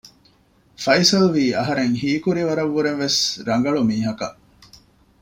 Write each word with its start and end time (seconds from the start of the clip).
ފައިސަލްވީ 0.83 1.45
އަހަރެން 1.57 1.95
ހީކުރި 2.01 2.41
ވަރަށް 2.49 2.73
ވުރެވެސް 2.75 3.19
ރަނގަޅު 3.47 3.81
މީހަކަށް 3.89 4.37